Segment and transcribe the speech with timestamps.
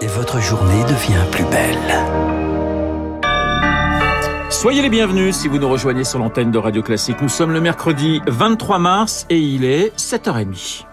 [0.00, 1.76] et votre journée devient plus belle.
[4.50, 7.20] Soyez les bienvenus si vous nous rejoignez sur l'antenne de Radio Classique.
[7.20, 10.84] Nous sommes le mercredi 23 mars et il est 7h30.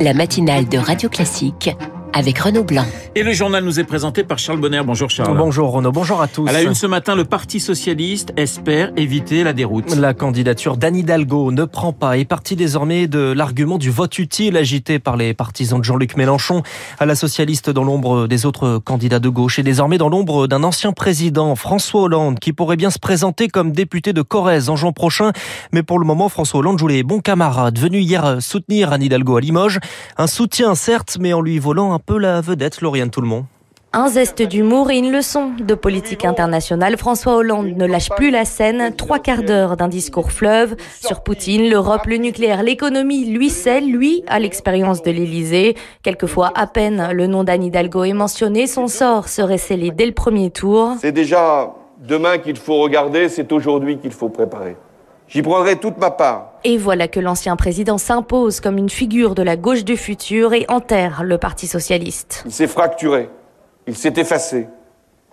[0.00, 1.70] La matinale de Radio Classique
[2.16, 2.86] avec Renaud Blanc.
[3.14, 4.80] Et le journal nous est présenté par Charles Bonner.
[4.84, 5.36] Bonjour Charles.
[5.36, 6.48] Bonjour Renaud, bonjour à tous.
[6.48, 9.94] À la une ce matin, le Parti Socialiste espère éviter la déroute.
[9.94, 14.56] La candidature d'Anne Hidalgo ne prend pas et partie désormais de l'argument du vote utile
[14.56, 16.62] agité par les partisans de Jean-Luc Mélenchon
[16.98, 20.62] à la socialiste dans l'ombre des autres candidats de gauche et désormais dans l'ombre d'un
[20.62, 24.92] ancien président, François Hollande, qui pourrait bien se présenter comme député de Corrèze en juin
[24.92, 25.32] prochain.
[25.70, 29.36] Mais pour le moment, François Hollande joue les bons camarades, venu hier soutenir Anne Hidalgo
[29.36, 29.80] à Limoges.
[30.16, 33.44] Un soutien certes, mais en lui volant un peu la vedette, Lauriane Tout-le-Monde.
[33.92, 36.96] Un zeste d'humour et une leçon de politique internationale.
[36.98, 38.94] François Hollande ne lâche plus la scène.
[38.94, 43.24] Trois quarts d'heure d'un discours fleuve sur Poutine, l'Europe, le nucléaire, l'économie.
[43.24, 45.76] Lui sait, lui, a l'expérience de l'Élysée.
[46.02, 50.12] Quelquefois, à peine le nom d'Anne Hidalgo est mentionné, son sort serait scellé dès le
[50.12, 50.92] premier tour.
[51.00, 54.76] C'est déjà demain qu'il faut regarder, c'est aujourd'hui qu'il faut préparer.
[55.28, 56.52] J'y prendrai toute ma part.
[56.62, 60.64] Et voilà que l'ancien président s'impose comme une figure de la gauche du futur et
[60.68, 62.42] enterre le Parti socialiste.
[62.46, 63.28] Il s'est fracturé,
[63.88, 64.68] il s'est effacé,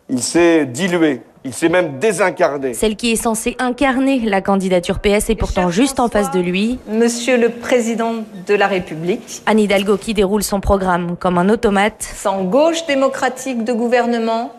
[0.09, 2.73] il s'est dilué, il s'est même désincarné.
[2.73, 6.79] Celle qui est censée incarner la candidature PS est pourtant juste en face de lui.
[6.87, 8.13] Monsieur le Président
[8.47, 9.43] de la République.
[9.45, 12.01] Anne Hidalgo qui déroule son programme comme un automate.
[12.15, 14.51] Sans gauche démocratique de gouvernement,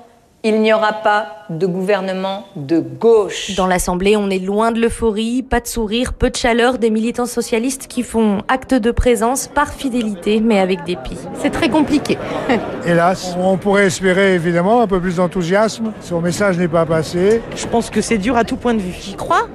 [0.45, 3.55] il n'y aura pas de gouvernement de gauche.
[3.56, 7.25] Dans l'Assemblée, on est loin de l'euphorie, pas de sourire, peu de chaleur, des militants
[7.25, 11.17] socialistes qui font acte de présence par fidélité, mais avec dépit.
[11.41, 12.19] C'est très compliqué.
[12.86, 15.92] Hélas, on pourrait espérer évidemment un peu plus d'enthousiasme.
[16.03, 17.41] Son message n'est pas passé.
[17.56, 18.95] Je pense que c'est dur à tout point de vue.
[19.01, 19.48] J'y crois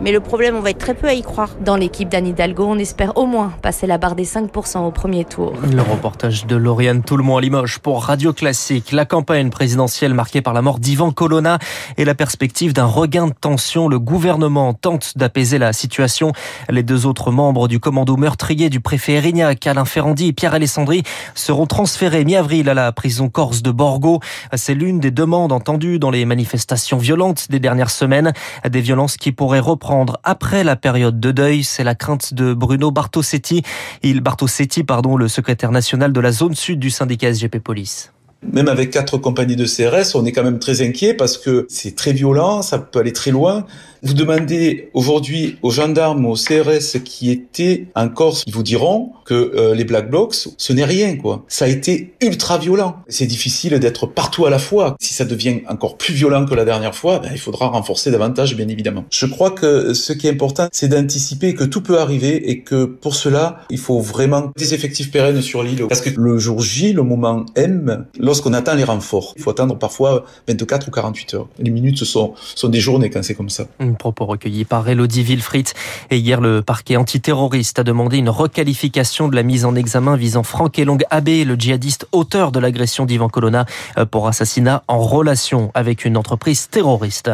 [0.00, 1.50] mais le problème, on va être très peu à y croire.
[1.64, 5.24] Dans l'équipe d'Anne Hidalgo, on espère au moins passer la barre des 5% au premier
[5.24, 5.54] tour.
[5.72, 8.92] Le reportage de Lauriane Tout-le-Monde à Limoges pour Radio Classique.
[8.92, 11.58] La campagne présidentielle marquée par la mort d'Ivan Colonna
[11.96, 13.88] et la perspective d'un regain de tension.
[13.88, 16.32] Le gouvernement tente d'apaiser la situation.
[16.68, 21.04] Les deux autres membres du commando meurtrier du préfet Erignac, Alain Ferrandi et Pierre Alessandri,
[21.34, 24.20] seront transférés mi-avril à la prison corse de Borgo.
[24.54, 28.34] C'est l'une des demandes entendues dans les manifestations violentes des dernières semaines.
[28.68, 29.85] Des violences qui pourraient reprendre
[30.24, 31.64] après la période de deuil.
[31.64, 33.62] C'est la crainte de Bruno Bartosetti,
[34.02, 38.12] il Bartosetti, pardon, le secrétaire national de la zone sud du syndicat SGP Police.
[38.52, 41.96] Même avec quatre compagnies de CRS, on est quand même très inquiet parce que c'est
[41.96, 43.66] très violent, ça peut aller très loin.
[44.02, 49.34] Vous demandez aujourd'hui aux gendarmes, aux CRS qui étaient en Corse, ils vous diront que
[49.34, 51.44] euh, les Black Blocs, ce n'est rien, quoi.
[51.48, 52.96] Ça a été ultra violent.
[53.08, 54.96] C'est difficile d'être partout à la fois.
[55.00, 58.56] Si ça devient encore plus violent que la dernière fois, ben, il faudra renforcer davantage,
[58.56, 59.04] bien évidemment.
[59.10, 62.84] Je crois que ce qui est important, c'est d'anticiper que tout peut arriver et que
[62.84, 65.86] pour cela, il faut vraiment des effectifs pérennes sur l'île.
[65.88, 69.76] Parce que le jour J, le moment M, lorsqu'on attend les renforts, il faut attendre
[69.76, 71.48] parfois 24 ou 48 heures.
[71.58, 73.66] Les minutes sont, sont des journées quand c'est comme ça.
[73.94, 75.68] Propos recueillis par Elodie Wilfried.
[76.10, 80.42] Et hier, le parquet antiterroriste a demandé une requalification de la mise en examen visant
[80.42, 83.66] Franck Elong Abbé, le djihadiste auteur de l'agression d'Ivan Colonna
[83.98, 87.30] euh, pour assassinat en relation avec une entreprise terroriste.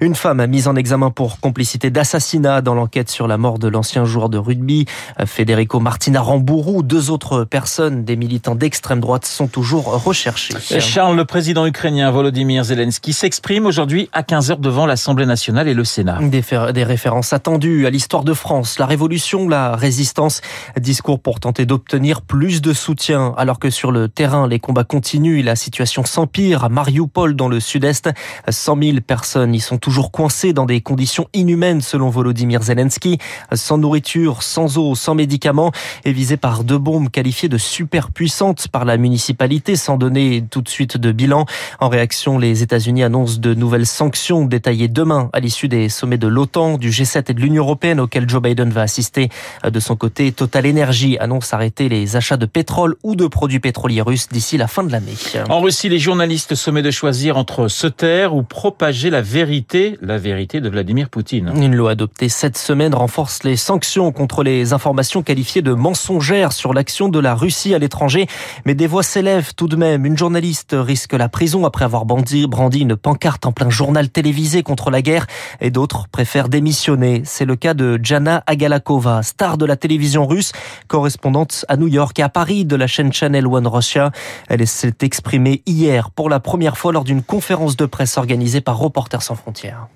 [0.00, 3.68] Une femme a mise en examen pour complicité d'assassinat dans l'enquête sur la mort de
[3.68, 4.86] l'ancien joueur de rugby,
[5.20, 6.82] euh, Federico Martina Rambourou.
[6.82, 10.54] Deux autres personnes, des militants d'extrême droite, sont toujours recherchées.
[10.80, 15.84] Charles, le président ukrainien Volodymyr Zelensky s'exprime aujourd'hui à 15h devant l'Assemblée nationale et le
[15.94, 16.18] Sénat.
[16.22, 20.40] Des, références attendues à l'histoire de France, la révolution, la résistance.
[20.76, 23.32] Discours pour tenter d'obtenir plus de soutien.
[23.36, 27.48] Alors que sur le terrain, les combats continuent et la situation s'empire à Mariupol dans
[27.48, 28.10] le sud-est.
[28.48, 33.18] 100 000 personnes y sont toujours coincées dans des conditions inhumaines selon Volodymyr Zelensky.
[33.52, 35.70] Sans nourriture, sans eau, sans médicaments
[36.04, 40.68] et visées par deux bombes qualifiées de superpuissantes par la municipalité sans donner tout de
[40.68, 41.46] suite de bilan.
[41.78, 46.26] En réaction, les États-Unis annoncent de nouvelles sanctions détaillées demain à l'issue des sommets de
[46.26, 49.28] l'OTAN, du G7 et de l'Union européenne auquel Joe Biden va assister.
[49.68, 54.02] De son côté, Total Energy annonce arrêter les achats de pétrole ou de produits pétroliers
[54.02, 55.14] russes d'ici la fin de l'année.
[55.48, 60.18] En Russie, les journalistes sommet de choisir entre se taire ou propager la vérité, la
[60.18, 61.52] vérité de Vladimir Poutine.
[61.56, 66.74] Une loi adoptée cette semaine renforce les sanctions contre les informations qualifiées de mensongères sur
[66.74, 68.26] l'action de la Russie à l'étranger,
[68.64, 70.06] mais des voix s'élèvent tout de même.
[70.06, 72.44] Une journaliste risque la prison après avoir brandi
[72.80, 75.26] une pancarte en plein journal télévisé contre la guerre
[75.60, 77.22] et d'autres préfère démissionner.
[77.26, 80.52] C'est le cas de Jana Agalakova, star de la télévision russe,
[80.88, 84.10] correspondante à New York et à Paris de la chaîne Channel One Russia.
[84.48, 88.78] Elle s'est exprimée hier pour la première fois lors d'une conférence de presse organisée par
[88.78, 89.88] Reporters sans frontières.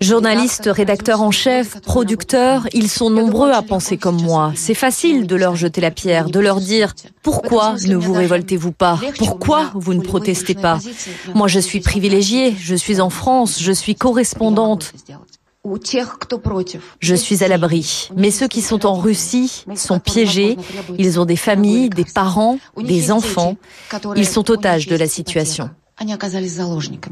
[0.00, 4.52] Journalistes, rédacteurs en chef, producteurs, ils sont nombreux à penser comme moi.
[4.54, 8.98] C'est facile de leur jeter la pierre, de leur dire pourquoi ne vous révoltez-vous pas
[9.18, 10.78] Pourquoi vous ne protestez pas
[11.34, 14.92] Moi, je suis privilégiée, je suis en France, je suis correspondante.
[17.00, 18.10] Je suis à l'abri.
[18.16, 20.58] Mais ceux qui sont en Russie sont piégés.
[20.98, 23.56] Ils ont des familles, des parents, des enfants.
[24.14, 25.70] Ils sont otages de la situation.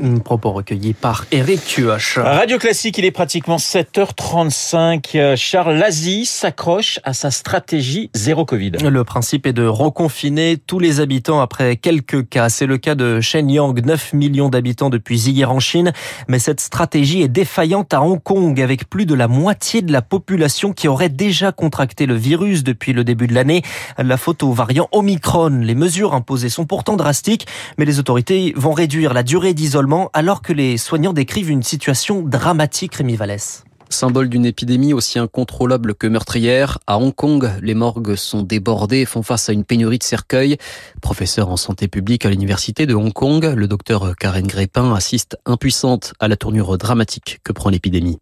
[0.02, 2.16] Un propos recueilli par Eric Kioch.
[2.16, 5.36] Radio Classique, il est pratiquement 7h35.
[5.36, 8.72] Charles Lazy s'accroche à sa stratégie zéro Covid.
[8.82, 12.48] Le principe est de reconfiner tous les habitants après quelques cas.
[12.48, 15.92] C'est le cas de Shenyang, 9 millions d'habitants depuis hier en Chine.
[16.26, 20.02] Mais cette stratégie est défaillante à Hong Kong avec plus de la moitié de la
[20.02, 23.62] population qui aurait déjà contracté le virus depuis le début de l'année.
[23.96, 25.60] La faute au variant Omicron.
[25.62, 27.46] Les mesures imposées sont pourtant drastiques,
[27.78, 32.22] mais les autorités vont réduire la durée d'isolement alors que les soignants décrivent une situation
[32.22, 33.64] dramatique, Rémi Vallès.
[33.92, 39.04] Symbole d'une épidémie aussi incontrôlable que meurtrière, à Hong Kong, les morgues sont débordées et
[39.04, 40.56] font face à une pénurie de cercueils.
[41.02, 46.14] Professeur en santé publique à l'université de Hong Kong, le docteur Karen Grépin assiste impuissante
[46.20, 48.18] à la tournure dramatique que prend l'épidémie.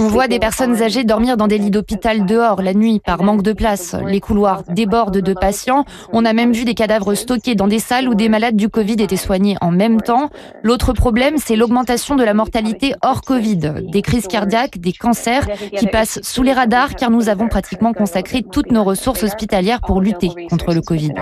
[0.00, 3.42] On voit des personnes âgées dormir dans des lits d'hôpital dehors la nuit par manque
[3.42, 3.94] de place.
[4.08, 5.84] Les couloirs débordent de patients.
[6.12, 8.94] On a même vu des cadavres stockés dans des salles où des malades du Covid
[8.94, 10.28] étaient soignés en même temps.
[10.64, 13.74] L'autre problème, c'est l'augmentation de la mortalité hors Covid.
[13.88, 15.46] Des crises cardiaques des cancers
[15.76, 20.00] qui passent sous les radars car nous avons pratiquement consacré toutes nos ressources hospitalières pour
[20.00, 21.12] lutter contre le Covid.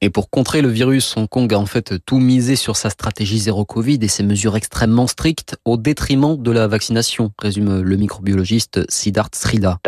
[0.00, 3.38] Et pour contrer le virus, Hong Kong a en fait tout misé sur sa stratégie
[3.38, 8.90] zéro Covid et ses mesures extrêmement strictes au détriment de la vaccination, résume le microbiologiste
[8.90, 9.78] Siddharth Srila.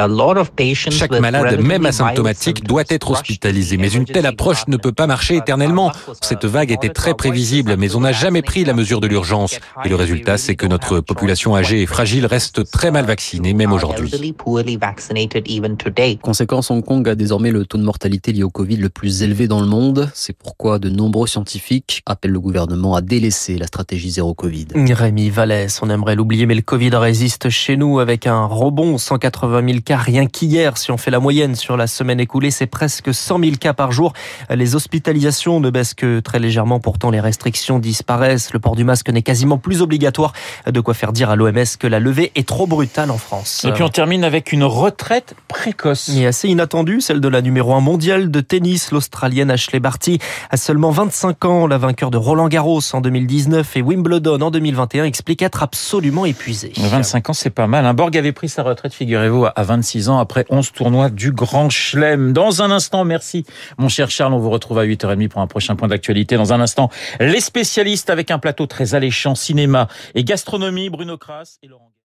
[0.74, 3.76] Chaque malade, même asymptomatique, doit être hospitalisé.
[3.76, 5.92] Mais une telle approche ne peut pas marcher éternellement.
[6.20, 9.58] Cette vague était très prévisible, mais on n'a jamais pris la mesure de l'urgence.
[9.84, 13.72] Et le résultat, c'est que notre population âgée et fragile reste très mal vaccinée, même
[13.72, 14.10] aujourd'hui.
[16.22, 19.48] Conséquence, Hong Kong a désormais le taux de mortalité lié au Covid le plus élevé
[19.48, 20.10] dans le monde.
[20.14, 24.66] C'est pourquoi de nombreux scientifiques appellent le gouvernement à délaisser la stratégie zéro Covid.
[24.74, 29.66] Rémi Vallès, on aimerait l'oublier, mais le Covid résiste chez nous avec un rebond, 180
[29.66, 30.76] 000 cas rien qu'hier.
[30.78, 33.92] Si on fait la moyenne sur la semaine écoulée, c'est presque 100 000 cas par
[33.92, 34.12] jour.
[34.50, 38.52] Les hospitalisations ne baissent que très légèrement, pourtant les restrictions disparaissent.
[38.52, 40.32] Le port du masque n'est quasiment plus obligatoire.
[40.70, 43.64] De quoi faire dire à l'OMS que la levée est trop brutale en France.
[43.66, 46.08] Et puis on termine avec une retraite précoce.
[46.10, 50.18] Et assez inattendue, celle de la numéro 1 mondiale de tennis, l'Australienne Ashley Barty.
[50.50, 55.04] À seulement 25 ans, la vainqueur de Roland Garros en 2019 et Wimbledon en 2021
[55.04, 56.72] explique être absolument épuisée.
[56.76, 57.86] 25 ans, c'est pas mal.
[57.86, 61.70] Un Borg avait pris sa retraite, figurez-vous, à 26 ans après 11 tournois du Grand
[61.70, 62.32] Chelem.
[62.32, 63.44] Dans un instant, merci
[63.76, 66.36] mon cher Charles, on vous retrouve à 8h30 pour un prochain point d'actualité.
[66.36, 66.90] Dans un instant,
[67.20, 71.92] les spécialistes avec un plateau très alléchant, cinéma et gastronomie, Bruno Kras et Laurent